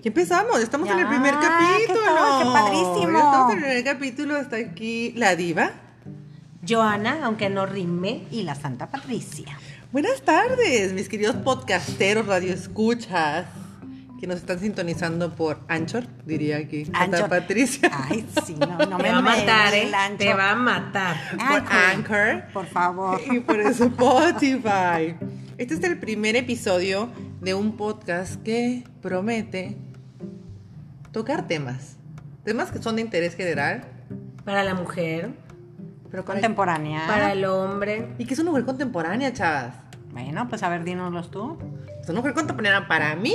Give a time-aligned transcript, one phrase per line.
[0.00, 2.38] Ya empezamos, estamos en el primer ¿qué capítulo.
[2.38, 3.12] ¡Qué padrísimo!
[3.12, 5.72] Ya Estamos en el primer capítulo, está aquí la diva.
[6.68, 8.22] Joana, aunque no rime.
[8.30, 9.58] Y la Santa Patricia.
[9.90, 13.46] Buenas tardes, mis queridos podcasteros, radioescuchas,
[14.20, 17.28] que nos están sintonizando por Anchor, diría aquí Santa.
[17.28, 17.90] Patricia.
[17.92, 19.90] Ay, sí, no, no me va a matar, ¿eh?
[20.16, 21.16] Te va a matar.
[21.36, 22.44] por Anchor.
[22.52, 23.20] Por favor.
[23.32, 25.16] Y por Spotify.
[25.56, 27.08] Este es el primer episodio
[27.40, 29.76] de un podcast que promete
[31.12, 31.96] tocar temas.
[32.44, 33.84] Temas que son de interés general,
[34.44, 35.30] Para la mujer,
[36.10, 37.06] pero Contemporánea.
[37.06, 38.08] para el hombre.
[38.18, 39.74] Y que es una mujer contemporánea, chavas.
[40.12, 41.58] Bueno, pues a ver, dínoslos tú.
[42.00, 43.34] Es una mujer contemporánea para mí.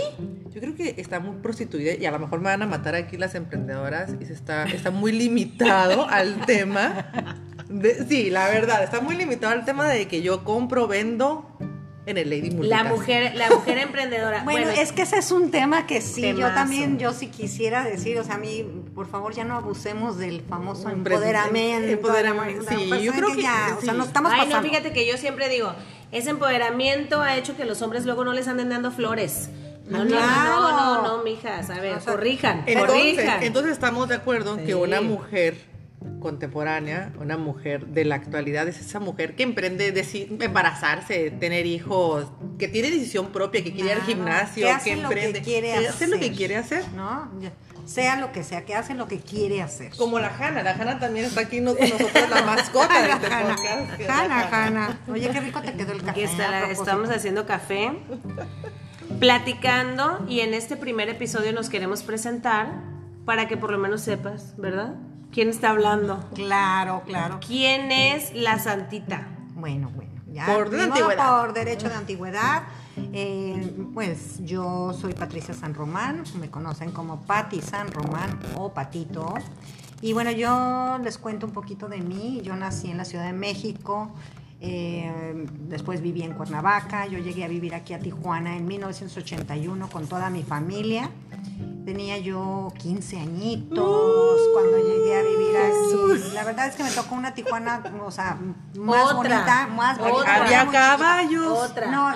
[0.52, 3.18] Yo creo que está muy prostituida y a lo mejor me van a matar aquí
[3.18, 7.06] las emprendedoras y se está, está muy limitado al tema.
[7.70, 11.53] de- sí, la verdad, está muy limitado al tema de que yo compro, vendo
[12.06, 12.90] en el Lady La Multicast.
[12.90, 14.42] mujer, la mujer emprendedora.
[14.44, 16.54] Bueno, es que ese es un tema que sí, yo Temazo.
[16.56, 20.42] también, yo sí quisiera decir, o sea, a mí, por favor, ya no abusemos del
[20.42, 21.88] famoso empoderamiento.
[21.92, 24.70] empoderamiento, sí, yo ¿saben creo que ya, o sea, nos estamos Ay, no, pasando.
[24.70, 25.74] fíjate que yo siempre digo,
[26.12, 29.50] ese empoderamiento ha hecho que los hombres luego no les anden dando flores.
[29.88, 30.62] No, no, Claro.
[30.62, 30.72] no,
[31.04, 33.44] no, no, mijas, a ver, O sea, corrijan, Entonces, corrijan.
[33.44, 35.58] entonces estamos de acuerdo en que una mujer
[36.24, 39.94] contemporánea, una mujer de la actualidad, es esa mujer que emprende
[40.40, 42.26] embarazarse, tener hijos,
[42.58, 45.74] que tiene decisión propia, que quiere ir al gimnasio, que hace lo que emprende, quiere
[45.88, 46.36] hace lo que hacer.
[46.38, 46.84] quiere hacer.
[46.96, 47.30] ¿No?
[47.86, 49.92] Sea lo que sea, que hace lo que quiere hacer.
[49.98, 53.28] Como la Hanna, la Hanna también está aquí no- con nosotros, la mascota de este
[53.28, 54.10] Hanna, podcast.
[54.10, 55.00] Hanna, Hanna.
[55.12, 56.24] Oye, qué rico te quedó el café.
[56.24, 57.92] Está estamos haciendo café,
[59.20, 62.68] platicando y en este primer episodio nos queremos presentar
[63.26, 64.96] para que por lo menos sepas, ¿verdad?
[65.34, 66.24] ¿Quién está hablando?
[66.36, 67.40] Claro, claro.
[67.46, 69.28] ¿Quién es la santita?
[69.56, 70.46] Bueno, bueno, ya.
[70.46, 71.42] Por de antigüedad.
[71.42, 72.64] Por derecho de antigüedad.
[72.96, 79.34] Eh, pues yo soy Patricia San Román, me conocen como Pati San Román o Patito.
[80.02, 82.42] Y bueno, yo les cuento un poquito de mí.
[82.44, 84.12] Yo nací en la Ciudad de México,
[84.62, 90.06] eh, después viví en Cuernavaca, yo llegué a vivir aquí a Tijuana en 1981 con
[90.06, 91.10] toda mi familia.
[91.86, 96.34] Tenía yo 15 añitos cuando llegué a vivir aquí.
[96.34, 98.38] La verdad es que me tocó una Tijuana, o sea,
[98.76, 100.12] más Otra, bonita, más otra.
[100.12, 100.36] bonita.
[100.36, 101.48] Había caballos.
[101.70, 101.88] Otra.
[101.88, 102.14] No,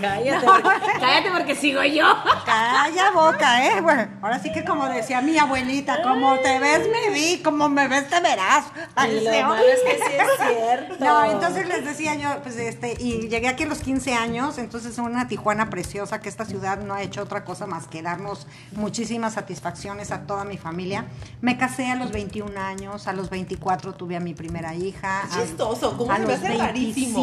[0.00, 2.04] Cállate, porque, cállate porque sigo yo.
[2.46, 3.80] Calla boca, ¿eh?
[3.80, 7.86] Bueno, ahora sí que como decía mi abuelita, como te ves me vi, como me
[7.88, 8.64] ves te verás.
[8.94, 10.96] Ay, lo malo es que sí es cierto.
[11.04, 14.96] No, entonces les decía yo, pues este, y llegué aquí a los 15 años, entonces
[14.98, 19.34] una Tijuana preciosa, que esta ciudad no ha hecho otra cosa más que darnos muchísimas
[19.34, 21.06] satisfacciones a toda mi familia.
[21.40, 25.22] Me casé a los 21 años, a los 24 tuve a mi primera hija.
[25.22, 27.20] A- chistoso, ¿cómo a me los hace rarísimo?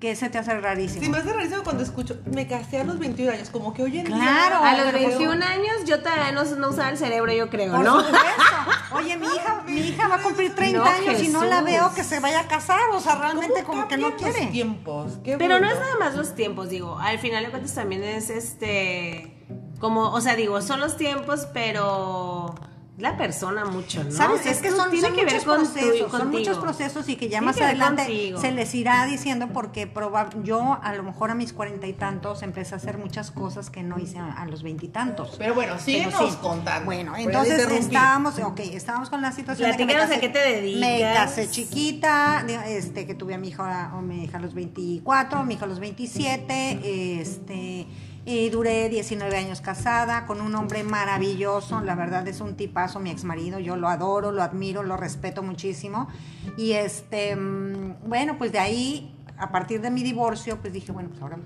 [0.00, 1.02] 27, ¿qué se te hace rarísimo?
[1.04, 3.98] Sí, me hace rarísimo cuando escucho, me casé a los 21 años, como que hoy
[3.98, 4.16] en día...
[4.16, 4.56] Claro.
[4.64, 7.84] A los pero- 21 años yo todavía no, no usaba el cerebro, yo creo, Por
[7.84, 8.00] ¿no?
[8.00, 8.28] supuesto.
[8.92, 11.92] Oye, mi hija, mi hija va a cumplir 30 No, años y no la veo
[11.94, 14.50] que se vaya a casar, o sea, realmente como que no cambian los quiere.
[14.52, 16.98] tiempos, qué Pero no es nada más los tiempos, digo.
[16.98, 19.36] Al final de cuentas también es este.
[19.78, 22.54] Como, o sea, digo, son los tiempos, pero.
[23.00, 24.10] La persona mucho, ¿no?
[24.10, 24.44] ¿Sabes?
[24.46, 27.16] Es que son, tiene son que ver muchos con procesos, tu- son muchos procesos y
[27.16, 28.40] que ya Tiene más que ver adelante contigo.
[28.40, 32.42] se les irá diciendo porque proba- yo a lo mejor a mis cuarenta y tantos
[32.42, 35.34] empecé a hacer muchas cosas que no hice a, a los veintitantos.
[35.38, 36.36] Pero bueno, síguenos Pero sí.
[36.40, 36.84] contando.
[36.84, 40.38] Bueno, entonces estábamos, ok, estábamos con la situación de que me a casé- qué te
[40.38, 40.80] dedicas.
[40.80, 45.42] Me casé chiquita, este, que tuve a mi hija o mi hija a los 24,
[45.44, 47.86] mi hija a los 27, este,
[48.24, 53.10] y duré 19 años casada con un hombre maravilloso, la verdad es un tipazo, mi
[53.10, 56.08] ex marido, yo lo adoro, lo admiro, lo respeto muchísimo.
[56.56, 61.08] Y este, mm, bueno, pues de ahí, a partir de mi divorcio, pues dije, bueno,
[61.08, 61.38] pues ahora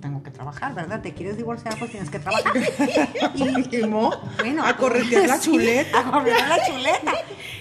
[0.00, 1.00] tengo que trabajar, ¿verdad?
[1.02, 1.78] ¿Te quieres divorciar?
[1.78, 2.52] Pues tienes que trabajar.
[3.34, 4.10] y, ¿Cómo?
[4.38, 5.98] bueno, a corretear la chuleta.
[5.98, 7.12] A corretear la chuleta.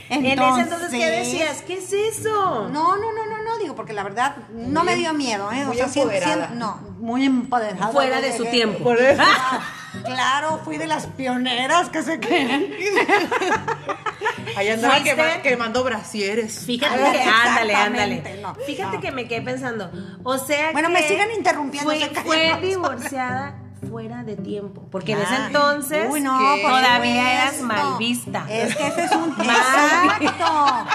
[0.09, 1.63] En ese entonces, ¿qué decías?
[1.65, 2.69] ¿Qué es eso?
[2.71, 5.65] No, no, no, no, no, digo, porque la verdad no Muy me dio miedo, ¿eh?
[5.65, 6.49] muy sien- sien- empoderada.
[6.53, 7.87] no, muy empoderada.
[7.87, 8.83] Fuera de su tiempo.
[8.83, 9.21] Por eso.
[9.25, 9.61] Ah,
[10.03, 12.71] claro, fui de las pioneras que se creen.
[14.55, 14.95] Ahí andaba
[15.43, 16.63] quemando brasieres.
[16.65, 18.15] Fíjate Ah, que, ándale, ándale.
[18.15, 19.01] exactamente, no, Fíjate no.
[19.01, 19.91] que me quedé pensando.
[20.23, 23.55] O sea Bueno, que me siguen interrumpiendo, Fue, se callan fue los divorciada
[23.89, 24.87] fuera de tiempo.
[24.91, 27.83] Porque en ese entonces Uy, no, que por todavía eras supuesto.
[27.89, 28.45] mal vista.
[28.49, 30.85] Es que ese es un Mal exacto.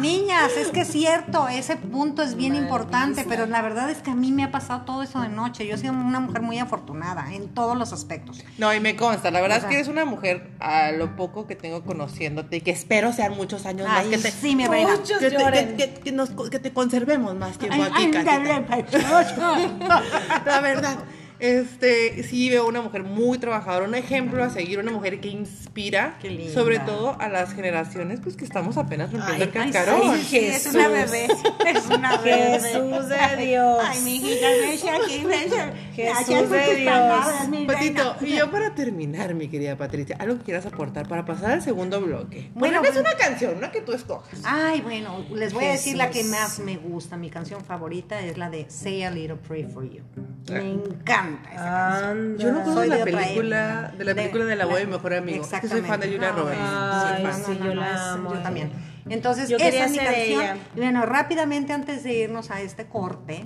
[0.00, 4.10] Niñas, es que es cierto, ese punto es bien importante, pero la verdad es que
[4.10, 5.66] a mí me ha pasado todo eso de noche.
[5.66, 8.42] Yo he sido una mujer muy afortunada en todos los aspectos.
[8.58, 11.14] No, y me consta, la verdad O sea- es que eres una mujer, a lo
[11.16, 14.56] poco que tengo conociéndote, y que espero sean muchos años Ay, más, que te, sí,
[14.56, 14.90] mi reina.
[14.96, 18.92] Muchos que, te, que- que- que nos- que te conservemos más tiempo Ay, aquí.
[20.46, 20.98] La verdad.
[21.42, 26.16] Este, sí veo una mujer muy trabajadora, un ejemplo a seguir, una mujer que inspira,
[26.54, 30.18] sobre todo a las generaciones, pues que estamos apenas rompiendo el Ay, cascarón.
[30.18, 31.26] sí, sí, es una bebé.
[31.66, 32.60] Es una bebé.
[32.60, 33.78] Jesús de Dios.
[33.84, 34.46] Ay, mi hijita,
[35.02, 35.26] aquí.
[35.96, 37.26] Jesús de Dios.
[37.66, 41.62] Patito, y yo para terminar, mi querida Patricia, algo que quieras aportar para pasar al
[41.62, 42.50] segundo bloque.
[42.54, 44.38] Bueno, es una canción, una que tú escojas.
[44.44, 47.16] Ay, bueno, les voy a decir la que más me gusta.
[47.16, 50.02] Mi canción favorita es la de Say a Little Pray for You.
[50.48, 52.38] Me encanta esa canción.
[52.38, 55.44] Yo no conozco la película, de la película de la mi mejor amigo.
[55.60, 56.60] Que soy fan de Julia Roberts.
[56.62, 57.44] Ay, fan.
[57.44, 58.34] sí, yo la amo.
[58.34, 58.72] Yo también.
[59.08, 60.58] Entonces, Yo esa es mi canción.
[60.76, 63.44] Bueno, rápidamente antes de irnos a este corte,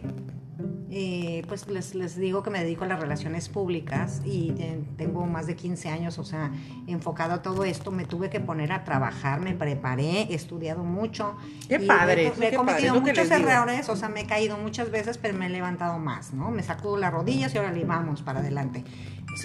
[0.91, 4.53] eh, pues les, les digo que me dedico a las relaciones públicas y
[4.97, 6.53] tengo más de 15 años, o sea,
[6.87, 7.91] enfocado a todo esto.
[7.91, 11.37] Me tuve que poner a trabajar, me preparé, he estudiado mucho.
[11.69, 14.91] Qué y padre, He, he qué cometido muchos errores, o sea, me he caído muchas
[14.91, 16.51] veces, pero me he levantado más, ¿no?
[16.51, 18.85] Me sacudo las rodillas y ahora le vamos para adelante.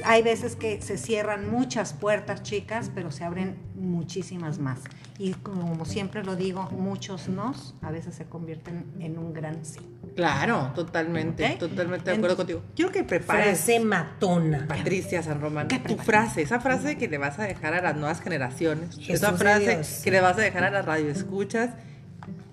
[0.06, 4.82] Hay veces que se cierran muchas puertas, chicas, pero se abren muchísimas más.
[5.18, 9.80] Y como siempre lo digo, muchos nos a veces se convierten en un gran sí.
[10.16, 12.62] Claro, totalmente, totalmente de acuerdo contigo.
[12.76, 14.68] Quiero que prepares, Frase matona.
[14.68, 17.96] Patricia San Román, ¿Qué tu frase, esa frase que le vas a dejar a las
[17.96, 20.02] nuevas generaciones, Jesús esa frase Dios.
[20.04, 21.72] que le vas a dejar a las radioescuchas,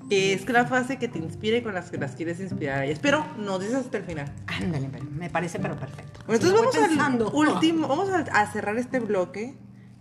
[0.09, 2.99] que es la frase que te inspire con las que las quieres inspirar a ellas.
[3.03, 4.33] Pero no dices hasta el final.
[4.47, 6.21] Ándale, pero me parece pero perfecto.
[6.27, 9.57] Bueno, entonces vamos al último, vamos a, a cerrar este bloque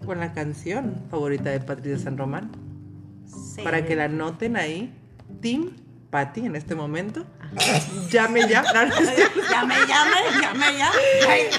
[0.06, 2.52] con la canción favorita de Patricia San Román.
[3.26, 3.62] Sí.
[3.64, 4.94] Para que la noten ahí.
[5.42, 5.72] Team
[6.10, 7.26] Patty en este momento.
[8.12, 8.64] Llame ya.
[8.64, 10.92] Llame, llame, llame, ya.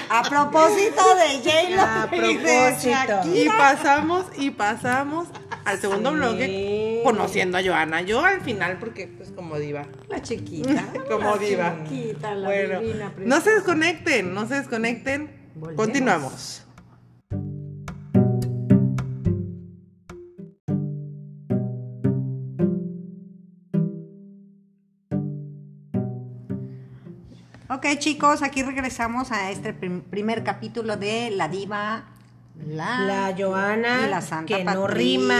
[0.09, 3.57] A propósito de J-Lo A y propósito.
[3.57, 5.27] Pasamos, y pasamos
[5.65, 6.15] al segundo Sí.
[6.15, 8.01] bloque conociendo a Joana.
[8.01, 9.85] Yo al final, porque pues como diva.
[10.07, 10.85] La chiquita.
[11.09, 11.75] Como la diva.
[11.87, 15.51] Chiquita, la Bueno, divina, no se desconecten, no se desconecten.
[15.55, 15.75] Volvemos.
[15.85, 16.63] Continuamos.
[27.79, 32.03] Ok, chicos, aquí regresamos a este prim- primer capítulo de La Diva,
[32.67, 35.39] la, La Joana, y la Santa que no rima.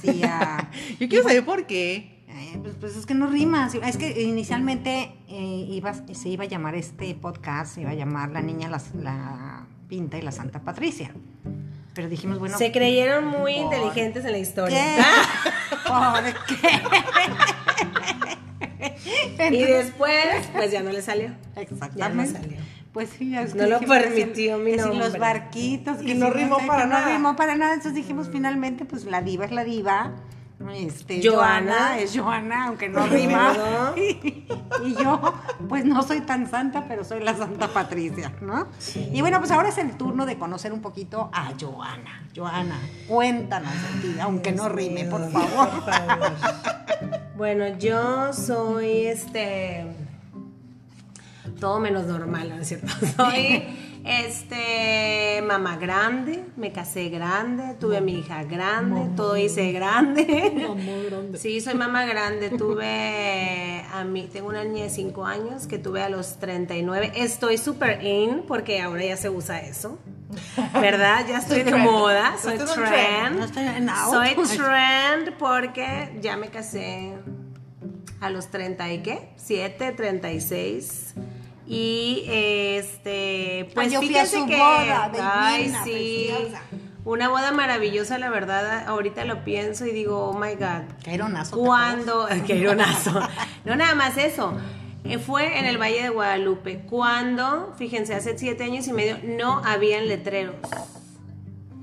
[0.00, 0.68] Patricia.
[1.00, 2.22] Yo quiero saber por qué.
[2.28, 3.68] Eh, pues, pues es que no rima.
[3.84, 8.30] Es que inicialmente eh, iba- se iba a llamar este podcast, se iba a llamar
[8.30, 11.10] La Niña, la, la Pinta y la Santa Patricia.
[11.92, 12.56] Pero dijimos, bueno.
[12.56, 14.42] Se creyeron muy por- inteligentes en la ¿Qué?
[14.42, 14.84] historia.
[15.88, 16.22] ¿Por
[16.56, 16.68] qué?
[19.48, 20.14] Y después,
[20.52, 21.30] pues ya no le salió.
[21.56, 21.98] Exactamente.
[21.98, 22.58] Ya no salió.
[22.92, 25.18] Pues sí, ya No lo permitió mi sí, los nombre.
[25.20, 26.02] barquitos.
[26.02, 27.06] Y que no sí, rimó para nada.
[27.06, 27.74] No rimó para nada.
[27.74, 30.12] Entonces dijimos finalmente, pues la diva es la diva.
[30.74, 31.98] Este, Joana.
[31.98, 33.54] Es Joana, aunque no rima.
[34.82, 35.20] Y, yo,
[35.68, 38.66] pues no soy tan santa, pero soy la Santa Patricia, ¿no?
[39.12, 42.26] Y bueno, pues ahora es el turno de conocer un poquito a Joana.
[42.34, 45.68] Joana, cuéntanos de ti, aunque no rime, por favor.
[45.68, 46.32] Por favor.
[47.36, 49.86] Bueno, yo soy este.
[51.58, 52.88] Todo menos normal, ¿no es cierto?
[53.16, 60.68] Soy este mamá grande, me casé grande, tuve a mi hija grande, todo hice grande.
[61.38, 66.02] Sí, soy mamá grande, tuve a mí, tengo una niña de 5 años que tuve
[66.02, 67.12] a los 39.
[67.14, 69.98] Estoy súper in porque ahora ya se usa eso.
[70.74, 71.26] ¿Verdad?
[71.28, 71.84] Ya estoy de trend.
[71.84, 73.38] moda, soy trend.
[73.38, 74.10] No estoy en out.
[74.12, 77.14] Soy trend porque ya me casé
[78.20, 79.28] a los 30 y qué?
[79.36, 81.14] 7, 36.
[81.72, 86.28] Y este, pues yo fui a fíjense su que boda, divina, ay, sí.
[86.32, 86.62] preciosa.
[87.04, 88.88] Una boda maravillosa, la verdad.
[88.88, 90.82] Ahorita lo pienso y digo, oh my god.
[91.04, 92.26] Qué ironazo, ¿te ¿Cuándo?
[92.46, 93.12] Qué ironazo.
[93.64, 94.52] No nada más eso.
[95.04, 96.80] Eh, Fue en el Valle de Guadalupe.
[96.90, 100.56] Cuando, fíjense, hace siete años y medio no habían letreros.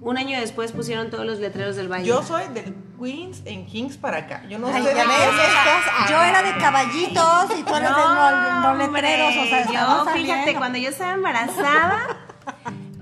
[0.01, 2.05] Un año después pusieron todos los letreros del Valle.
[2.05, 4.43] Yo soy del Queens en Kings para acá.
[4.49, 7.89] Yo no Ay, sé ya de ves, estas- yo era de caballitos y tú eres
[7.89, 12.17] de no, no letreros, o sea, yo, fíjate, cuando yo estaba embarazada,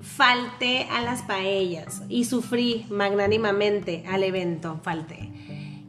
[0.01, 5.31] falté a las paellas y sufrí magnánimamente al evento, falté.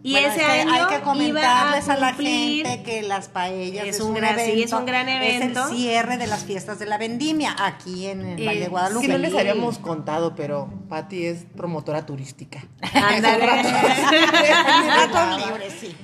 [0.07, 3.29] Y Bueno, ese es que año hay que a comentarles a, la gente que las
[3.29, 5.61] paellas Es es, un gran- sí, evento, es un gran evento.
[5.65, 8.69] Es el cierre de las fiestas de la vendimia aquí en el Eh, Valle de
[8.69, 9.05] Guadalupe.
[9.05, 12.65] Sí, no les habíamos contado, pero Patty es promotora turística.
[12.95, 13.47] Ándale.
[13.47, 15.97] Ratos libres, sí.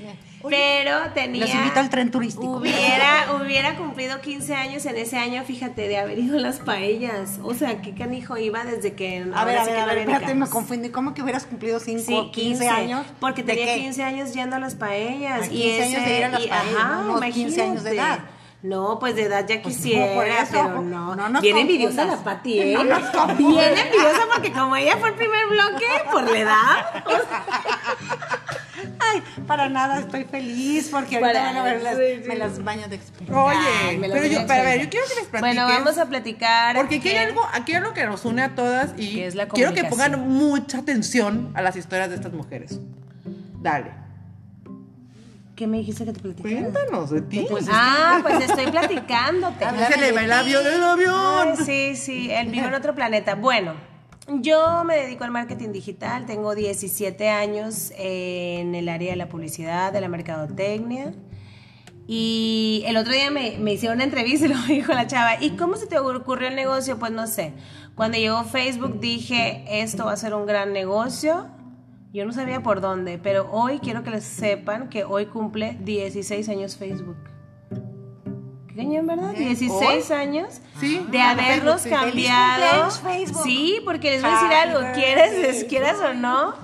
[0.48, 1.40] Pero tenía.
[1.46, 2.56] Los invito al tren turístico.
[2.58, 7.38] Hubiera, hubiera cumplido 15 años en ese año, fíjate, de haber ido a las paellas.
[7.42, 9.24] O sea, qué canijo iba desde que.
[9.34, 10.90] A ver, a ver, a ver, espérate, me confundí.
[10.90, 13.06] ¿Cómo que hubieras cumplido 5, Sí, 15, años?
[13.20, 13.80] Porque ¿De tenía qué?
[13.82, 15.46] 15 años yendo a las paellas.
[15.46, 17.12] A 15 años de ir a las y- paellas, ajá, ¿no?
[17.16, 18.18] Unos 15 años de edad.
[18.62, 21.16] No, pues de edad ya Pues quisiera, por eso, pero no.
[21.16, 22.74] no nos Bien envidiosa la Pati, ¿eh?
[22.74, 23.36] No nos.
[23.36, 27.04] Bien envidiosa porque como ella fue el primer bloque, por la edad.
[29.12, 32.28] Ay, para nada, estoy feliz porque ahorita Para- van a ver las, sí, sí.
[32.28, 33.42] me las baño de experiencia.
[33.44, 35.40] Oye, Ay, me lo pero yo, pero a ver, yo quiero que les platiques.
[35.40, 36.76] Bueno, vamos a platicar.
[36.76, 39.34] Porque aquí hay algo, aquí hay algo que nos une a todas y Que es
[39.34, 42.80] la quiero que pongan mucha atención a las historias de estas mujeres.
[43.60, 43.92] Dale.
[45.54, 46.54] ¿Qué me dijiste que te platicara?
[46.70, 47.46] Cuéntanos de ti.
[47.70, 49.64] ah, pues estoy platicándote.
[49.92, 51.48] Se le va el avión del avión.
[51.58, 53.34] Ay, sí, sí, él vive en otro planeta.
[53.34, 53.74] Bueno,
[54.28, 59.92] yo me dedico al marketing digital, tengo 17 años en el área de la publicidad,
[59.92, 61.14] de la mercadotecnia.
[62.06, 65.50] Y el otro día me, me hicieron una entrevista y lo dijo la chava, ¿y
[65.50, 66.98] cómo se te ocurrió el negocio?
[66.98, 67.52] Pues no sé.
[67.94, 71.48] Cuando llegó Facebook dije, esto va a ser un gran negocio.
[72.12, 76.48] Yo no sabía por dónde, pero hoy quiero que les sepan que hoy cumple 16
[76.48, 77.31] años Facebook.
[78.74, 79.32] ¿Verdad?
[79.34, 81.04] 16 años Sí.
[81.10, 82.00] de Ah, haberlos Facebook.
[82.10, 82.90] Feliz cambiado.
[82.90, 83.42] Facebook.
[83.44, 86.54] Sí, porque les voy a decir algo, quieres, quieras o no,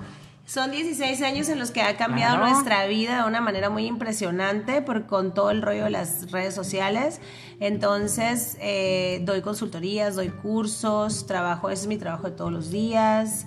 [0.47, 2.51] son 16 años en los que ha cambiado Claro.
[2.53, 6.55] nuestra vida de una manera muy impresionante por, con todo el rollo de las redes
[6.55, 7.21] sociales.
[7.61, 13.47] Entonces, eh, doy consultorías, doy cursos, trabajo, ese es mi trabajo de todos los días.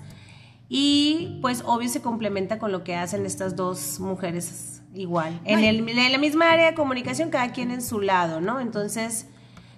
[0.70, 5.40] Y pues obvio se complementa con lo que hacen estas dos mujeres igual.
[5.46, 8.60] En, el, en la misma área de comunicación, cada quien en su lado, ¿no?
[8.60, 9.28] Entonces,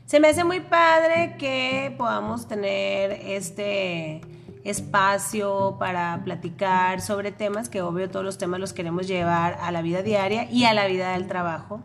[0.06, 4.22] se me hace muy padre que podamos tener este
[4.64, 9.82] espacio para platicar sobre temas que obvio todos los temas los queremos llevar a la
[9.82, 11.82] vida diaria y a la vida del trabajo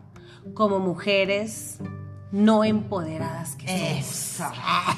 [0.54, 1.78] como mujeres
[2.30, 3.98] no empoderadas que somos.
[3.98, 4.52] Eso.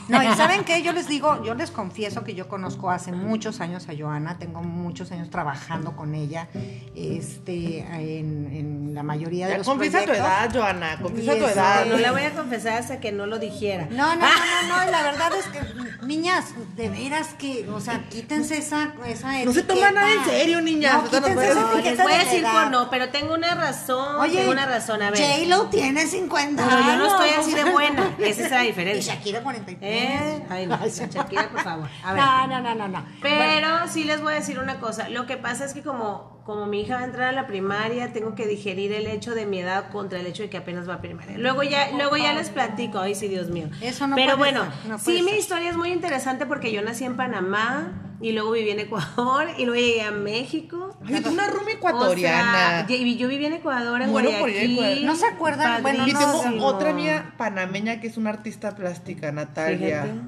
[0.08, 0.82] No, y ¿saben qué?
[0.82, 4.62] Yo les digo, yo les confieso que yo conozco hace muchos años a Joana, tengo
[4.62, 6.49] muchos años trabajando con ella,
[6.94, 10.30] este, en, en la mayoría de Ya, los confiesa tu proyectos.
[10.30, 10.99] edad, Joana.
[11.00, 11.87] Confiesa tu eso, edad.
[11.87, 13.87] No la voy a confesar hasta que no lo dijera.
[13.90, 16.46] No, no, no, no, no, la verdad es que, niñas,
[16.76, 19.92] de veras que, o sea, quítense esa, esa No se toma etiqueta.
[19.92, 21.02] nada en serio, niñas.
[21.02, 23.34] No, quítense a esa No, les etiqueta voy a de decir por no, pero tengo
[23.34, 24.16] una razón.
[24.20, 25.20] Oye, tengo una razón, a ver.
[25.20, 27.20] J-Lo tiene 50 Pero yo no años.
[27.25, 28.17] Estoy así de buena.
[28.19, 29.15] Esa es la Y diferencia.
[29.15, 29.79] Shakira 43.
[29.83, 30.45] ¿Eh?
[30.49, 31.89] Ay, no, Shakira, por favor.
[32.05, 32.23] A ver.
[32.23, 33.05] No, no, no, no, no.
[33.23, 35.09] Pero sí les voy a decir una cosa.
[35.09, 38.12] Lo que pasa es que como, como mi hija va a entrar a la primaria,
[38.12, 40.95] tengo que digerir el hecho de mi edad contra el hecho de que apenas va
[40.95, 41.39] a primaria.
[41.39, 42.99] Luego ya, luego ya les platico.
[42.99, 43.69] Ay, sí, Dios mío.
[43.81, 47.17] Eso no Pero bueno, no sí, mi historia es muy interesante porque yo nací en
[47.17, 50.79] Panamá y luego viví en Ecuador y luego llegué a México.
[51.07, 52.87] Ay, tú una rumi O ecuatoriana.
[52.87, 54.73] sea, y yo viví en Ecuador, en a Guayaquil.
[54.73, 54.99] Ecuador.
[55.04, 55.83] ¿No se acuerdan?
[55.83, 56.95] Bueno, y no, tengo sí, otra no.
[56.95, 60.02] amiga panameña que es una artista plástica, Natalia.
[60.02, 60.21] Fíjate.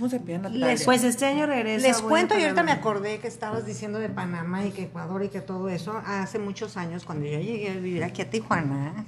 [0.00, 0.66] ¿Cómo se Natalia?
[0.68, 1.86] Les- Pues este año regreso.
[1.86, 5.28] Les cuento, y ahorita me acordé que estabas diciendo de Panamá y que Ecuador y
[5.28, 6.00] que todo eso.
[6.06, 9.04] Hace muchos años, cuando yo llegué a vivir aquí a Tijuana,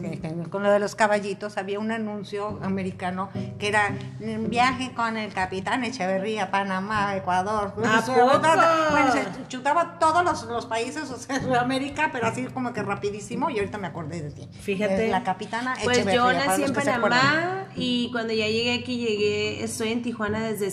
[0.51, 5.33] con lo de los caballitos, había un anuncio americano que era "Un viaje con el
[5.33, 7.73] capitán Echeverría, Panamá, Ecuador.
[7.75, 13.49] Bueno, se chutaba todos los, los países, o sea, Sudamérica, pero así como que rapidísimo,
[13.49, 14.47] y ahorita me acordé de ti.
[14.61, 14.93] Fíjate.
[14.95, 16.21] De la capitana Pues Echeverría.
[16.21, 16.73] yo para nací en.
[16.75, 20.67] Panamá y cuando ya llegué aquí, llegué, estoy en Tijuana desde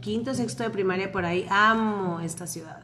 [0.00, 1.46] quinto, sexto de primaria por ahí.
[1.50, 2.80] Amo esta ciudad.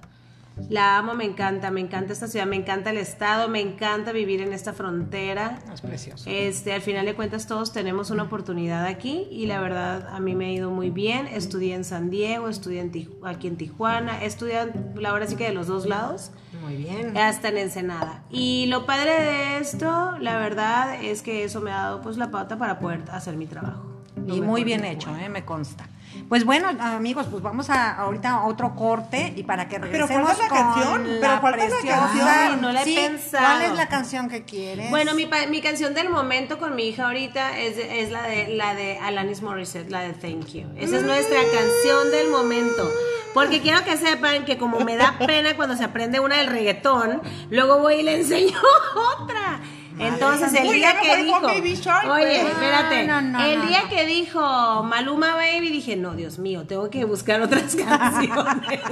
[0.70, 4.40] La amo, me encanta, me encanta esta ciudad, me encanta el estado, me encanta vivir
[4.40, 5.58] en esta frontera.
[5.70, 6.24] Es precioso.
[6.30, 10.34] Este, al final de cuentas todos tenemos una oportunidad aquí y la verdad a mí
[10.34, 11.26] me ha ido muy bien.
[11.26, 15.44] Estudié en San Diego, estudié en Tiju- aquí en Tijuana, estudié la verdad sí que
[15.44, 16.30] de los dos lados
[16.62, 17.14] Muy bien.
[17.18, 18.24] hasta en Ensenada.
[18.30, 22.30] Y lo padre de esto, la verdad, es que eso me ha dado pues la
[22.30, 23.92] pauta para poder hacer mi trabajo.
[24.26, 25.86] Y muy bien hecho, eh, me consta.
[26.28, 30.28] Pues bueno, amigos, pues vamos a ahorita a otro corte y para que Pero regresemos
[30.36, 32.28] falta la con canción, pero falta la preciosa- canción.
[32.28, 33.44] Ay, no la he Sí, pensado.
[33.46, 34.90] ¿Cuál es la canción que quieres?
[34.90, 38.48] Bueno, mi, pa- mi canción del momento con mi hija ahorita es, es la de
[38.48, 40.66] la de Alanis Morissette, la de Thank You.
[40.76, 42.90] Esa es nuestra canción del momento.
[43.32, 47.20] Porque quiero que sepan que como me da pena cuando se aprende una del reggaetón,
[47.50, 48.56] luego voy y le enseño
[49.20, 49.60] otra.
[49.98, 51.60] Entonces el día que dijo, oye,
[52.04, 52.52] pues.
[52.52, 57.04] espérate, No, no, el día que dijo Maluma Baby dije, no, Dios mío, tengo que
[57.04, 58.80] buscar otras canciones.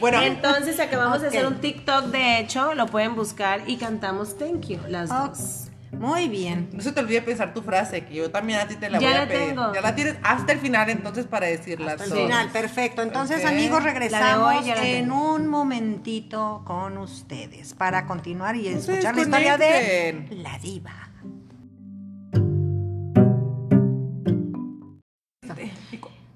[0.00, 4.68] Bueno, Entonces acabamos de hacer un TikTok, de hecho, lo pueden buscar y cantamos Thank
[4.68, 5.59] You, las dos.
[5.92, 6.70] Muy bien.
[6.72, 9.08] no se te olvide pensar tu frase, que yo también a ti te la Ya
[9.10, 9.48] voy a pedir.
[9.48, 9.74] tengo.
[9.74, 12.12] Ya la tienes hasta el final, entonces, para decirla Al todas.
[12.12, 13.02] final, perfecto.
[13.02, 19.58] Entonces, amigos, regresamos hoy en un momentito con ustedes para continuar y escuchar la historia
[19.58, 20.92] de la diva.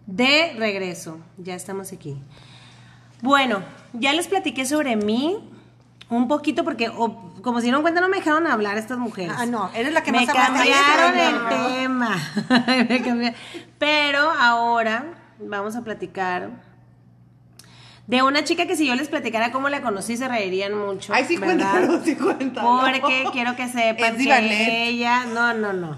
[0.06, 2.16] De regreso, ya estamos aquí.
[3.22, 3.62] Bueno,
[3.94, 5.50] ya les platiqué sobre mí
[6.16, 9.34] un poquito porque, o- como si no cuenta, no me dejaron hablar estas mujeres.
[9.38, 12.16] Ah, no, eres la que me más cambiaron el tema.
[12.88, 13.38] Me cambiaron.
[13.78, 15.04] Pero ahora
[15.38, 16.50] vamos a platicar
[18.06, 21.12] de una chica que si yo les platicara cómo la conocí se reirían mucho.
[21.14, 22.00] Ay, sí, cuéntalo.
[22.00, 24.48] Porque quiero que sepan Es Divanet.
[24.50, 25.96] que ella, no, no, no.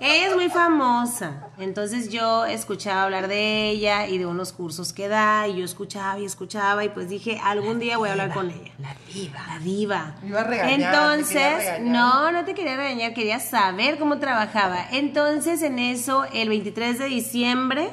[0.00, 1.48] Ella es muy famosa.
[1.58, 6.18] Entonces yo escuchaba hablar de ella y de unos cursos que da y yo escuchaba
[6.18, 8.72] y escuchaba y pues dije, algún día voy a hablar con ella.
[8.78, 9.46] La diva.
[9.46, 10.14] La diva.
[10.22, 14.86] Me iba a regañar, Entonces, no, no te quería regañar, quería saber cómo trabajaba.
[14.90, 17.90] Entonces, en eso, el 23 de diciembre,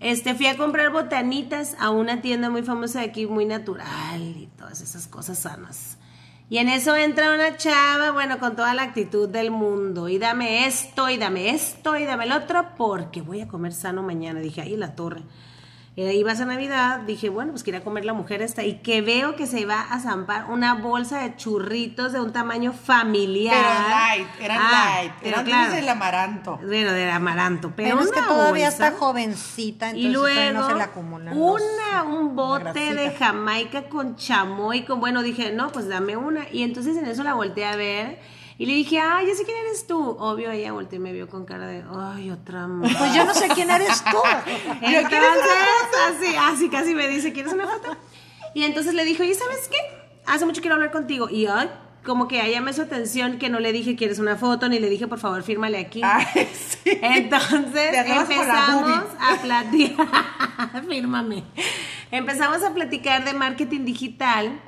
[0.00, 4.50] este, fui a comprar botanitas a una tienda muy famosa de aquí, muy natural y
[4.58, 5.96] todas esas cosas sanas.
[6.50, 10.08] Y en eso entra una chava, bueno, con toda la actitud del mundo.
[10.08, 14.02] Y dame esto, y dame esto, y dame el otro, porque voy a comer sano
[14.02, 14.40] mañana.
[14.40, 15.22] Dije, ahí la torre.
[16.06, 18.62] Ahí vas a Navidad, dije, bueno, pues quería comer la mujer esta.
[18.64, 22.72] Y que veo que se va a zampar una bolsa de churritos de un tamaño
[22.72, 23.56] familiar.
[23.56, 25.12] Pero light, eran Ah, light.
[25.20, 25.72] pero Eran claro.
[25.74, 26.56] del amaranto.
[26.64, 27.72] Bueno, del amaranto.
[27.74, 28.86] Pero, Pero es que todavía bolsa.
[28.88, 33.10] está jovencita, entonces Y todavía luego no se le acumulan los- una, un bote de.
[33.18, 36.46] Jamaica con chamoy, con bueno, dije, no, pues dame una.
[36.52, 38.18] Y entonces en eso la volteé a ver
[38.58, 40.16] y le dije, ay, ya sé quién eres tú.
[40.18, 42.92] Obvio, ella volteó y me vio con cara de, ay, otra más.
[42.96, 44.18] Pues yo no sé quién eres tú.
[44.82, 45.52] Entonces,
[46.08, 47.96] así, así casi me dice, ¿quieres una foto?
[48.54, 49.76] Y entonces le dijo, ¿y sabes qué?
[50.26, 51.28] Hace mucho quiero hablar contigo.
[51.30, 51.70] Y ay,
[52.04, 54.68] como que ahí llamé su atención que no le dije, ¿quieres una foto?
[54.68, 56.00] Ni le dije, por favor, fírmale aquí.
[56.02, 56.98] Ay, sí.
[57.00, 60.84] Entonces empezamos a platicar.
[60.88, 61.44] Fírmame.
[62.10, 64.60] Empezamos a platicar de marketing digital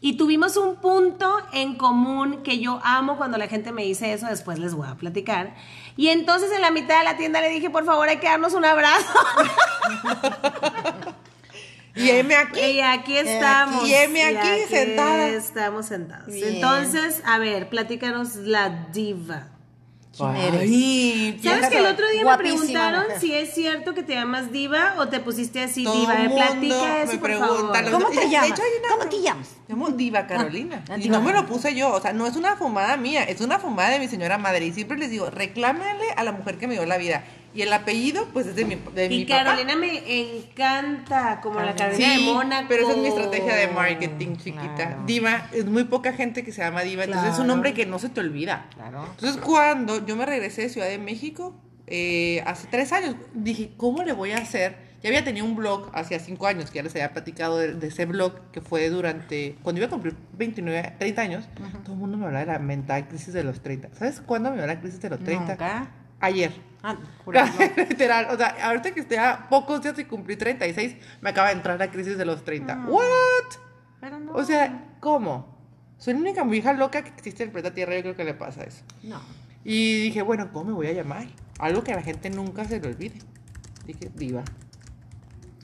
[0.00, 4.26] y tuvimos un punto en común que yo amo cuando la gente me dice eso.
[4.26, 5.54] Después les voy a platicar.
[5.96, 8.54] Y entonces en la mitad de la tienda le dije, por favor, hay que darnos
[8.54, 9.14] un abrazo.
[11.96, 12.60] Y M aquí.
[12.60, 13.88] Y aquí estamos.
[13.88, 15.28] Y M aquí sentada.
[15.28, 16.26] Estamos sentados.
[16.26, 16.56] Bien.
[16.56, 19.48] Entonces, a ver, platícanos la diva.
[20.16, 20.60] ¿Quién eres?
[20.62, 23.20] Ay, ¿Sabes que el otro día me preguntaron mujer.
[23.20, 26.14] si es cierto que te llamas diva o te pusiste así Todo diva?
[26.14, 27.82] Me platica mundo eso, me por favor.
[27.82, 28.50] los- ¿Cómo De te hecho, llamas?
[28.60, 29.48] hay una- ¿Cómo te llamas?
[29.68, 30.84] Me llamo Diva Carolina.
[30.90, 31.92] Ah, y Diva no me lo puse yo.
[31.92, 34.66] O sea, no es una fumada mía, es una fumada de mi señora madre.
[34.66, 37.24] Y siempre les digo, reclámale a la mujer que me dio la vida.
[37.56, 39.44] Y el apellido, pues es de mi, de mi Y papá.
[39.44, 42.66] Carolina me encanta, como la de Sí, Mónaco.
[42.68, 44.74] pero esa es mi estrategia de marketing, chiquita.
[44.74, 45.02] Claro.
[45.06, 47.98] Diva, es muy poca gente que se llama Diva, entonces es un nombre que no
[47.98, 48.66] se te olvida.
[48.74, 49.06] Claro.
[49.10, 51.54] Entonces, cuando yo me regresé de Ciudad de México,
[51.86, 54.84] eh, hace tres años, dije, ¿cómo le voy a hacer?
[55.02, 57.86] Ya había tenido un blog hacía cinco años, que ya les había platicado de, de
[57.86, 61.48] ese blog, que fue durante, cuando iba a cumplir 29, 30 años,
[61.84, 63.90] todo el mundo me hablaba de la mental crisis de los 30.
[63.94, 65.52] ¿Sabes cuándo me hablaba la crisis de los 30?
[65.52, 65.90] Nunca.
[66.20, 66.50] Ayer.
[66.88, 66.96] Ah.
[67.76, 71.54] Literal, o sea, ahorita que estoy a pocos días de cumplir 36, me acaba de
[71.54, 72.72] entrar la crisis de los 30.
[72.72, 72.86] Ah.
[72.88, 73.02] ¿What?
[74.00, 74.32] Pero no.
[74.32, 75.56] O sea, ¿cómo?
[75.98, 78.34] Soy la única vieja loca que existe en el planeta Tierra, yo creo que le
[78.34, 78.82] pasa eso.
[79.02, 79.20] no.
[79.68, 81.26] Y dije, bueno, ¿cómo me voy a llamar?
[81.58, 83.18] Algo que a la gente nunca se le olvide.
[83.84, 84.44] Dije, diva.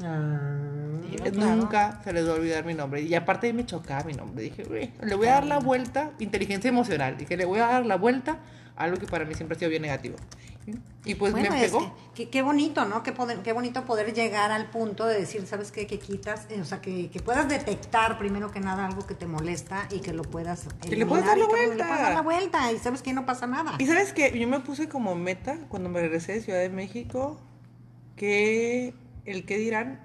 [0.02, 0.98] Ah.
[1.08, 1.56] Diva, claro.
[1.56, 3.02] Nunca se les va a olvidar mi nombre.
[3.02, 4.42] Y aparte me chocaba mi nombre.
[4.42, 7.16] Dije, "Uy, le voy a dar la vuelta, inteligencia emocional.
[7.16, 8.38] Dije, le voy a dar la vuelta
[8.76, 10.16] a algo que para mí siempre ha sido bien negativo.
[11.05, 11.94] Y pues bueno, me pegó.
[12.14, 13.03] que- qué bonito, ¿no?
[13.03, 15.87] Qué, poder- qué bonito poder llegar al punto de decir, ¿sabes qué?
[15.87, 19.27] Que quitas, eh, o sea, que, que puedas detectar primero que nada algo que te
[19.27, 21.85] molesta y que lo puedas Que le puedas dar la eliminar y que vuelta.
[21.85, 23.75] Le puedas dar la vuelta y sabes que no pasa nada.
[23.79, 27.40] Y sabes que yo me puse como meta cuando me regresé de Ciudad de México
[28.16, 28.94] que
[29.25, 30.01] el que dirán,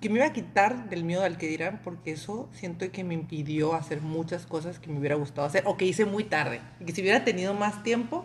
[0.00, 3.14] que me iba a quitar del miedo al que dirán, porque eso siento que me
[3.14, 6.60] impidió hacer muchas cosas que me hubiera gustado hacer o que hice muy tarde.
[6.80, 8.24] Y que si hubiera tenido más tiempo,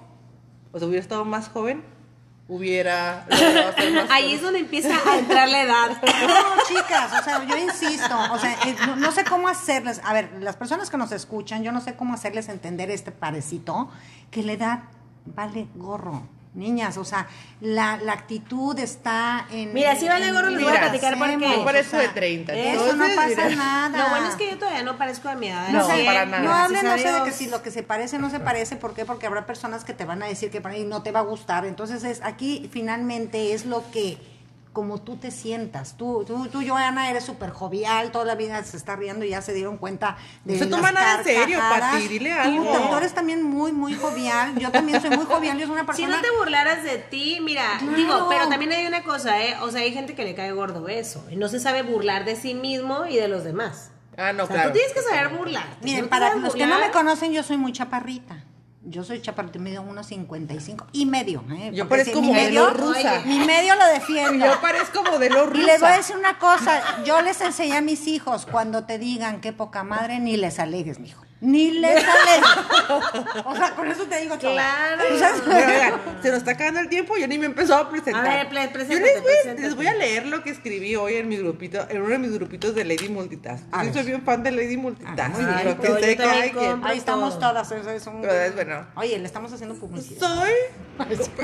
[0.76, 1.82] o sea, hubiera estado más joven,
[2.50, 3.26] hubiera
[4.12, 6.02] Ahí es donde empieza a entrar la edad.
[6.28, 10.12] No, chicas, o sea, yo insisto, o sea, eh, no, no sé cómo hacerles, a
[10.12, 13.90] ver, las personas que nos escuchan, yo no sé cómo hacerles entender este parecito,
[14.32, 14.80] que la edad
[15.26, 16.28] vale gorro.
[16.56, 17.28] Niñas, o sea,
[17.60, 19.74] la, la actitud está en.
[19.74, 21.36] Mira, sí vale gorro, les voy a platicar por qué.
[21.36, 23.56] hacemos, Yo o parezco sea, de 30, Eso no pasa mira.
[23.56, 24.04] nada.
[24.04, 25.70] Lo bueno es que yo todavía no parezco de mi edad.
[25.70, 26.44] No, No, sé, para nada.
[26.44, 28.94] no hablen, no sé de que si lo que se parece no se parece, ¿por
[28.94, 29.04] qué?
[29.06, 31.24] Porque habrá personas que te van a decir que para mí no te va a
[31.24, 31.66] gustar.
[31.66, 34.18] Entonces, es aquí finalmente es lo que,
[34.76, 35.96] como tú te sientas.
[35.98, 39.42] Tú, tú, tú Joana, eres súper jovial, toda la vida se está riendo y ya
[39.42, 41.60] se dieron cuenta de No se las toma nada en serio.
[41.60, 42.40] Pati, dile Tú,
[42.72, 42.90] algo.
[42.90, 44.54] tú eres también muy, muy jovial.
[44.60, 46.18] Yo también soy muy jovial, yo soy una Si persona...
[46.18, 47.96] no te burlaras de ti, mira, Claro.
[47.98, 49.56] digo, pero también hay una cosa, ¿eh?
[49.62, 52.36] O sea, hay gente que le cae gordo eso y no se sabe burlar de
[52.36, 53.92] sí mismo y de los demás.
[54.18, 54.70] Ah, no, o sea, claro.
[54.72, 55.66] tú tienes que saber burlar.
[55.82, 58.44] Miren, para los que no me conocen, yo soy muy chaparrita.
[58.88, 61.44] Yo soy chaparrita, mido 1.55 y medio.
[61.52, 61.72] ¿eh?
[61.74, 63.22] Yo Porque parezco si mi modelo medio, rusa.
[63.26, 64.46] Mi medio lo defiendo.
[64.46, 65.62] Yo parezco modelo rusa.
[65.62, 69.00] Y les voy a decir una cosa, yo les enseñé a mis hijos, cuando te
[69.00, 71.25] digan qué poca madre, ni les alegues, mijo.
[71.46, 73.46] Ni les alegues.
[73.46, 74.52] O sea, con eso te digo todo.
[74.54, 75.04] Claro.
[75.14, 77.84] O sea, Pero, oigan, se nos está acabando el tiempo, yo ni me he empezado
[77.84, 78.26] a presentar.
[78.26, 81.30] A ver, yo preséntate, les voy, les voy a leer lo que escribí hoy en
[81.30, 83.64] mi grupito, en uno de mis grupitos de Lady Multitask.
[83.72, 83.94] A Yo ver.
[83.94, 85.36] soy bien fan de Lady Multitask.
[85.40, 86.84] Ah, lo que sé que quien-.
[86.84, 87.72] Ahí estamos todas.
[87.72, 88.88] eso es un- Pero es bueno.
[88.96, 90.20] Oye, le estamos haciendo publicidad.
[90.28, 90.52] Soy.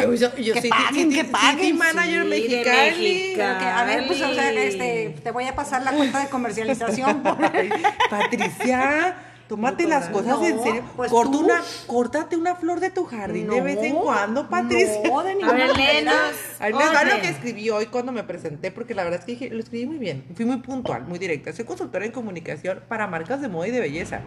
[0.01, 3.33] Yo, yo, yo Que soy paguen, que city paguen, manager sí, mexicali.
[3.35, 7.21] Que, a ver, pues, o sea, este, te voy a pasar la cuenta de comercialización.
[8.09, 9.15] Patricia,
[9.51, 10.83] tómate las cosas en No, serio.
[10.95, 15.01] pues Corta una, córtate una flor de tu jardín de No, vez en cuando, Patricia.
[15.09, 15.91] No, de A ninguna ver, manera.
[15.93, 16.15] léenos.
[16.59, 19.31] Ahí les va lo que escribí hoy cuando me presenté, porque la verdad es que
[19.33, 21.51] dije, lo escribí muy bien, fui muy puntual, muy directa.
[21.51, 24.21] Soy consultora en comunicación para marcas de moda y de belleza.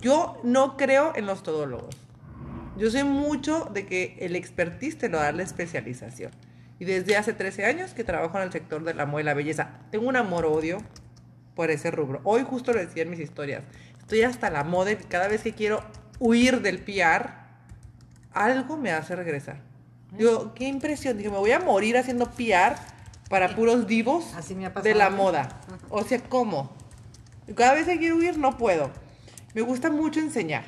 [0.00, 1.94] Yo no creo en los todólogos.
[2.78, 6.30] Yo sé mucho de que el expertise te lo da la especialización.
[6.78, 9.34] Y desde hace 13 años que trabajo en el sector de la moda y la
[9.34, 9.72] belleza.
[9.90, 10.78] Tengo un amor-odio
[11.54, 12.22] por ese rubro.
[12.24, 13.64] Hoy justo lo decía en mis historias.
[14.10, 15.84] Estoy hasta la moda y cada vez que quiero
[16.18, 17.30] huir del PR,
[18.32, 19.60] algo me hace regresar.
[20.18, 21.16] Digo, qué impresión.
[21.16, 22.74] Digo, me voy a morir haciendo PR
[23.28, 25.16] para puros divos Así me ha de la mí.
[25.16, 25.60] moda.
[25.90, 26.72] O sea, ¿cómo?
[27.54, 28.90] Cada vez que quiero huir no puedo.
[29.54, 30.64] Me gusta mucho enseñar.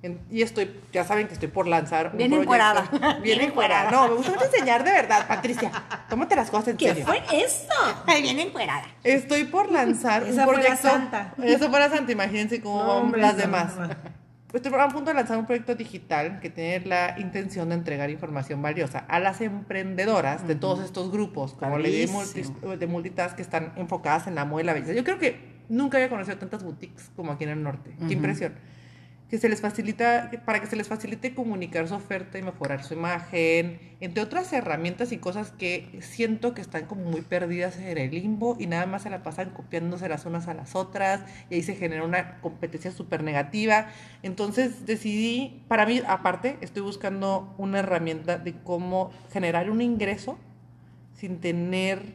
[0.00, 2.42] En- y estoy, ya saben que estoy por lanzar un Bien proyecto.
[2.54, 3.18] encuerada.
[3.20, 3.90] Bien encuerada.
[3.90, 5.72] No, me gusta mucho enseñar de verdad, Patricia.
[6.08, 7.04] Tómate las cosas en ¿Qué serio.
[7.06, 7.74] fue esto?
[8.22, 8.84] Bien encuerada.
[9.02, 10.88] Estoy por lanzar Esa un fue la proyecto.
[10.88, 11.34] santa.
[11.42, 13.76] Eso fue la santa, imagínense cómo No, van hombre, las demás.
[13.76, 13.88] no.
[14.52, 18.62] Estoy a punto de lanzar un proyecto digital que tiene la intención de entregar información
[18.62, 22.20] valiosa a las emprendedoras de todos estos grupos, como Padrísimo.
[22.22, 24.94] Multi- de Multitask, que están enfocadas en la moda y la belleza.
[24.94, 27.90] Yo creo que nunca había conocido tantas boutiques como aquí en el norte.
[27.98, 28.12] Qué Ujú.
[28.14, 28.54] impresión.
[29.28, 32.94] Que se les facilita, para que se les facilite comunicar su oferta y mejorar su
[32.94, 38.10] imagen, entre otras herramientas y cosas que siento que están como muy perdidas en el
[38.10, 41.62] limbo y nada más se la pasan copiándose las unas a las otras y ahí
[41.62, 43.88] se genera una competencia súper negativa.
[44.22, 50.38] Entonces decidí, para mí aparte, estoy buscando una herramienta de cómo generar un ingreso
[51.18, 52.14] sin tener,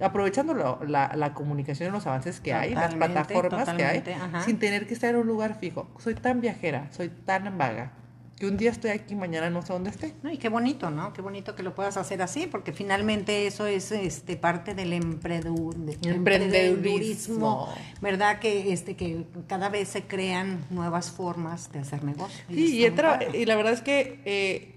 [0.00, 3.98] aprovechando lo- la, la comunicación y los avances que hay, las Totalmente, plataformas que hay,
[4.00, 4.44] totalmente, ajá.
[4.44, 5.88] sin tener que estar en un lugar fijo.
[5.98, 7.92] Soy tan viajera, soy tan vaga,
[8.36, 10.12] que un día estoy aquí, mañana no sé dónde esté.
[10.24, 11.12] No, y qué bonito, ¿no?
[11.12, 15.96] Qué bonito que lo puedas hacer así, porque finalmente eso es este parte del de-
[16.10, 17.68] Emprendedurismo.
[18.00, 18.40] ¿verdad?
[18.40, 22.44] Que este que cada vez se crean nuevas formas de hacer negocio.
[22.48, 23.38] Sí, y, padre.
[23.38, 24.73] y la verdad es que eh,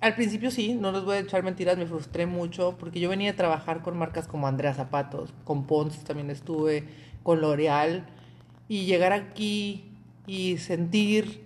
[0.00, 3.32] al principio sí, no les voy a echar mentiras, me frustré mucho porque yo venía
[3.32, 6.84] a trabajar con marcas como Andrea Zapatos, con Pons también estuve,
[7.22, 8.06] con L'Oreal,
[8.68, 9.84] y llegar aquí
[10.26, 11.44] y sentir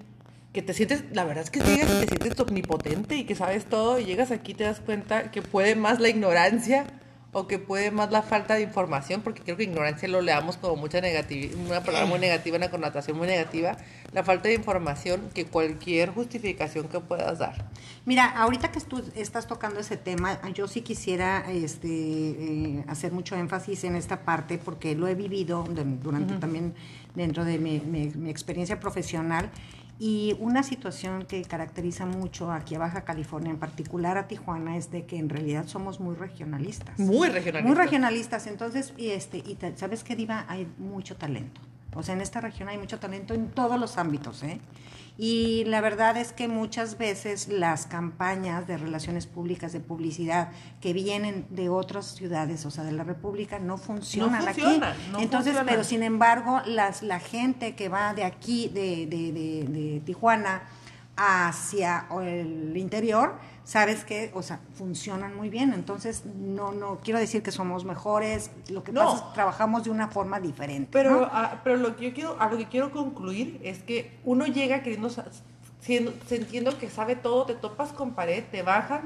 [0.53, 3.65] que te sientes, la verdad es que llegas y te sientes omnipotente y que sabes
[3.65, 6.87] todo y llegas aquí y te das cuenta que puede más la ignorancia
[7.35, 10.77] o que puede más la falta de información, porque creo que ignorancia lo leamos como
[10.77, 13.77] mucha negatividad, una palabra muy negativa, una connotación muy negativa,
[14.13, 17.69] la falta de información que cualquier justificación que puedas dar.
[18.07, 23.35] Mira, ahorita que tú estás tocando ese tema, yo sí quisiera este, eh, hacer mucho
[23.37, 26.75] énfasis en esta parte porque lo he vivido de- durante también
[27.15, 29.51] dentro de mi, mi- mi experiencia profesional
[29.99, 34.91] y una situación que caracteriza mucho aquí a Baja California, en particular a Tijuana, es
[34.91, 36.99] de que en realidad somos muy regionalistas.
[36.99, 37.69] Muy regionalista.
[37.69, 41.61] Muy regionalistas, entonces, y este, y te- sabes que Diva, hay mucho talento.
[41.95, 44.59] O sea, en esta región hay mucho talento en todos los ámbitos, ¿eh?
[45.17, 50.51] Y la verdad es que muchas veces las campañas de relaciones públicas, de publicidad,
[50.81, 55.01] que vienen de otras ciudades, o sea, de la República, no funcionan, funcionan, aquí.
[55.13, 59.65] no Entonces, pero sin embargo, las, la gente que va de aquí, de, de, de,
[59.69, 60.63] de Tijuana,
[61.17, 65.73] hacia el interior, sabes que, o sea, funcionan muy bien.
[65.73, 69.05] Entonces, no, no quiero decir que somos mejores, lo que No.
[69.05, 70.89] pasa es que trabajamos de una forma diferente.
[70.93, 71.29] Pero, ¿no?
[71.33, 74.83] ah, pero lo que yo quiero, a lo que quiero concluir es que uno llega
[74.83, 75.09] queriendo,
[75.81, 79.03] siendo, sintiendo que sabe todo, te topas con pared, te bajan,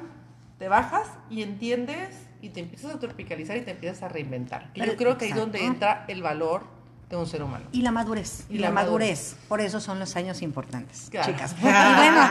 [0.58, 4.72] te bajas y entiendes y te empiezas a tropicalizar y te empiezas a reinventar.
[4.72, 6.62] Que yo creo que ahí es donde entra el valor
[7.08, 7.64] de un ser humano.
[7.72, 8.44] Y la madurez.
[8.50, 9.36] Y Y, la la madurez.
[9.48, 11.32] Por eso son los años importantes, Claro.
[11.32, 11.54] chicas.
[11.58, 12.22] Y bueno,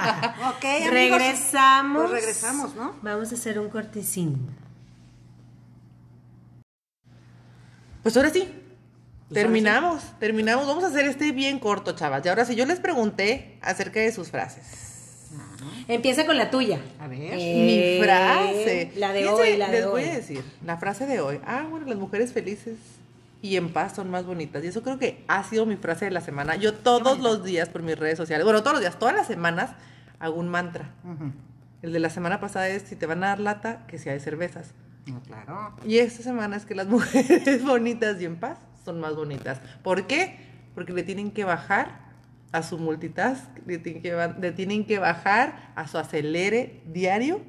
[0.49, 0.91] ok, amigos.
[0.91, 2.09] regresamos.
[2.09, 2.95] Pues regresamos, ¿no?
[3.01, 4.47] Vamos a hacer un cortecín.
[8.03, 8.47] Pues ahora sí.
[9.29, 10.67] Pues terminamos, terminamos.
[10.67, 12.25] Vamos a hacer este bien corto, chavas.
[12.25, 14.85] Y ahora sí, yo les pregunté acerca de sus frases.
[15.89, 16.79] Empieza con la tuya.
[16.99, 17.19] A ver.
[17.33, 18.91] Eh, Mi frase.
[18.95, 19.91] La de Fíjense, hoy, la de Les hoy.
[19.91, 21.39] voy a decir, la frase de hoy.
[21.45, 22.75] Ah, bueno, las mujeres felices
[23.47, 24.63] y en paz son más bonitas.
[24.63, 26.55] Y eso creo que ha sido mi frase de la semana.
[26.55, 29.71] Yo todos los días por mis redes sociales, bueno, todos los días, todas las semanas,
[30.19, 30.91] hago un mantra.
[31.81, 34.19] El de la semana pasada es, si te van a dar lata, que sea de
[34.19, 34.73] cervezas.
[35.05, 35.75] No, claro.
[35.85, 39.61] Y esta semana es que las mujeres bonitas y en paz son más bonitas.
[39.81, 40.37] ¿Por qué?
[40.75, 42.07] Porque le tienen que bajar
[42.51, 47.41] a su multitask, le tienen que, le tienen que bajar a su acelere diario.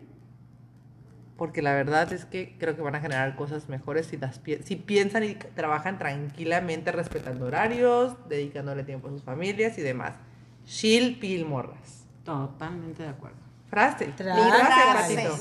[1.38, 4.58] Porque la verdad es que creo que van a generar cosas mejores si, las pi-
[4.64, 10.14] si piensan y trabajan tranquilamente, respetando horarios, dedicándole tiempo a sus familias y demás.
[10.66, 12.04] Chill, pil, morras.
[12.24, 13.38] Totalmente de acuerdo.
[13.70, 14.12] Frase.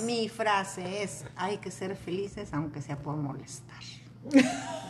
[0.05, 3.81] Mi frase es, hay que ser felices aunque sea por molestar.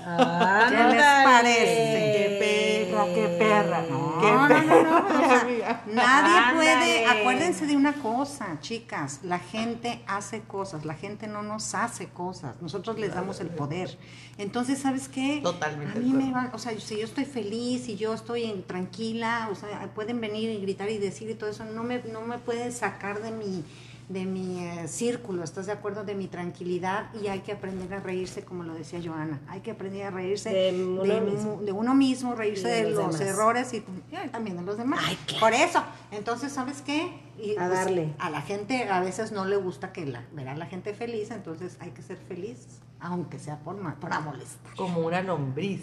[0.06, 0.76] Ándale.
[0.78, 2.13] ¿Qué les parece?
[2.15, 3.82] Qué perra, qué perra.
[3.89, 5.84] No, Qué no, no, no, perra, o sea, amiga.
[5.88, 11.76] nadie puede, acuérdense de una cosa, chicas, la gente hace cosas, la gente no nos
[11.76, 13.97] hace cosas, nosotros les damos el poder.
[14.38, 15.41] Entonces, ¿sabes qué?
[15.43, 16.50] Totalmente A mí me acuerdo.
[16.52, 20.21] va, o sea, si yo estoy feliz y yo estoy en- tranquila, o sea, pueden
[20.21, 23.32] venir y gritar y decir y todo eso, no me, no me pueden sacar de
[23.32, 23.63] mi
[24.10, 26.06] de mi eh, círculo, ¿estás de acuerdo?
[26.06, 29.72] De mi tranquilidad y hay que aprender a reírse, como lo decía Joana, hay que
[29.72, 31.62] aprender a reírse De uno de, mismo.
[31.62, 35.02] de uno mismo, reírse de de, los errores y, y también de los demás.
[35.06, 35.17] Ay.
[35.39, 37.20] Por eso, entonces, ¿sabes qué?
[37.38, 38.13] Y, A darle.
[38.20, 41.30] A la gente a veces no le gusta que la, ver a la gente feliz,
[41.32, 44.74] entonces hay que ser feliz, aunque sea por, para molestar.
[44.76, 45.82] Como una lombriz.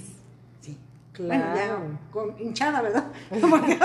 [0.62, 0.78] Sí.
[1.12, 1.44] Claro.
[1.44, 3.12] Bueno, ya, con, hinchada, ¿verdad?
[3.50, 3.78] Porque-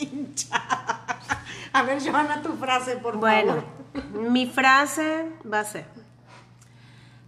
[0.00, 0.95] hinchada.
[1.76, 3.62] A ver, Joana, tu frase, por Bueno,
[3.92, 4.30] favor.
[4.30, 5.84] mi frase va a ser,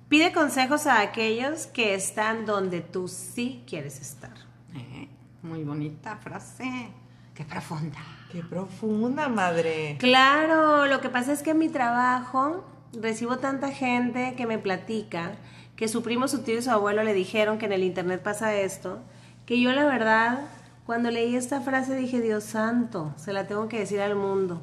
[0.09, 4.33] pide consejos a aquellos que están donde tú sí quieres estar.
[4.75, 5.09] Eh,
[5.43, 6.89] muy bonita frase.
[7.35, 7.99] Qué profunda.
[8.33, 9.97] Qué profunda, madre.
[10.01, 12.65] Claro, lo que pasa es que en mi trabajo
[12.99, 15.33] recibo tanta gente que me platica
[15.77, 18.55] que su primo, su tío y su abuelo le dijeron que en el internet pasa
[18.55, 18.99] esto,
[19.45, 20.41] que yo la verdad,
[20.89, 24.59] cuando leí esta frase dije, Dios santo, se la tengo que decir al mundo.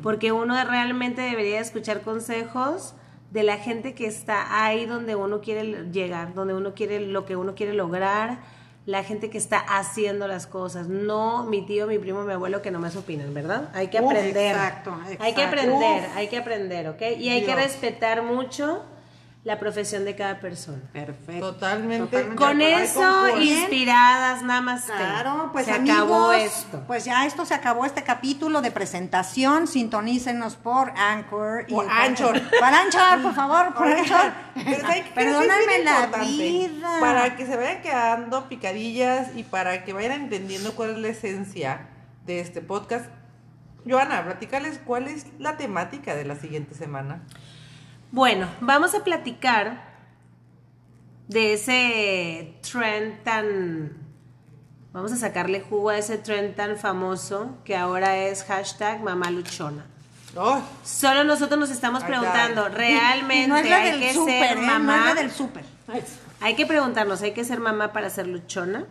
[0.00, 2.94] Porque uno realmente debería escuchar consejos
[3.32, 7.34] de la gente que está ahí donde uno quiere llegar, donde uno quiere lo que
[7.34, 8.38] uno quiere lograr,
[8.86, 12.70] la gente que está haciendo las cosas, no mi tío, mi primo, mi abuelo que
[12.70, 13.70] nomás opinan, ¿verdad?
[13.74, 14.54] Hay que Uf, aprender.
[14.54, 15.42] exacto, Hay que exacto.
[15.48, 16.16] aprender, Uf.
[16.16, 17.02] hay que aprender, ¿ok?
[17.18, 17.56] Y hay que Dios.
[17.60, 18.84] respetar mucho
[19.44, 20.80] la profesión de cada persona.
[20.92, 21.52] Perfecto.
[21.52, 22.06] Totalmente.
[22.06, 22.36] Totalmente.
[22.36, 24.84] Con eso, inspiradas, nada más.
[24.86, 26.82] Claro, pues Se amigos, acabó esto.
[26.86, 29.66] pues ya esto se acabó este capítulo de presentación.
[29.66, 31.66] Sintonícenos por Anchor.
[31.66, 32.40] Por Anchor.
[32.58, 34.32] Por Anchor, por favor, por Anchor.
[35.14, 36.26] Perdóname la importante.
[36.30, 36.96] vida.
[37.00, 41.88] Para que se vayan quedando picadillas y para que vayan entendiendo cuál es la esencia
[42.24, 43.06] de este podcast.
[43.86, 47.22] Joana, platícales cuál es la temática de la siguiente semana.
[48.14, 49.82] Bueno, vamos a platicar
[51.26, 53.90] de ese trend tan...
[54.92, 59.84] Vamos a sacarle jugo a ese trend tan famoso que ahora es hashtag mamá luchona.
[60.38, 60.62] ¡Ay!
[60.84, 64.60] Solo nosotros nos estamos preguntando, realmente no es la hay del que súper, ser ¿eh?
[64.60, 64.96] mamá.
[64.96, 65.64] No es la del súper.
[66.40, 68.84] Hay que preguntarnos, ¿hay que ser mamá para ser luchona?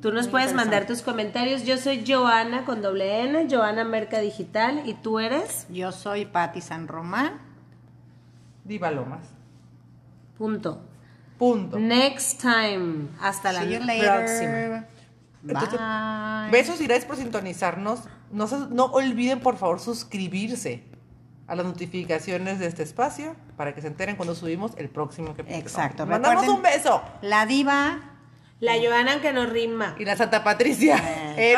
[0.00, 1.64] Tú nos puedes mandar tus comentarios.
[1.64, 6.60] Yo soy Joana con doble N, Joana Merca Digital, y tú eres Yo soy Patti
[6.60, 7.49] San Román.
[8.70, 9.26] Diva Lomas.
[10.38, 10.80] punto.
[11.38, 11.76] Punto.
[11.78, 13.08] Next time.
[13.20, 13.86] Hasta la próxima.
[13.86, 14.86] later.
[15.44, 16.50] Entonces, Bye.
[16.52, 18.02] Besos y gracias por sintonizarnos.
[18.30, 20.84] No, se- no olviden, por favor, suscribirse
[21.48, 25.56] a las notificaciones de este espacio para que se enteren cuando subimos el próximo capítulo.
[25.56, 26.06] Exacto.
[26.06, 27.02] Mandamos un beso.
[27.22, 27.98] La diva.
[28.60, 29.96] La Joana que nos rima.
[29.98, 30.96] Y la Santa Patricia.
[31.36, 31.56] Eh,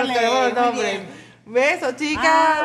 [0.55, 0.75] nombres.
[0.81, 1.07] bien.
[1.45, 2.63] Besos, chicas.